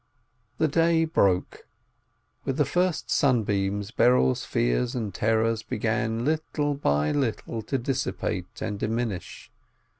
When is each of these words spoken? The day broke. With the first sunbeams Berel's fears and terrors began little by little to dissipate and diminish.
The 0.57 0.67
day 0.67 1.05
broke. 1.05 1.67
With 2.43 2.57
the 2.57 2.65
first 2.65 3.11
sunbeams 3.11 3.91
Berel's 3.91 4.43
fears 4.43 4.95
and 4.95 5.13
terrors 5.13 5.61
began 5.61 6.25
little 6.25 6.73
by 6.73 7.11
little 7.11 7.61
to 7.61 7.77
dissipate 7.77 8.63
and 8.63 8.79
diminish. 8.79 9.51